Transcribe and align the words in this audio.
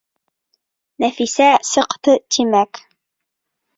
Нәфисә 1.03 1.49
сыҡты, 1.73 2.17
тимәк. 2.37 2.85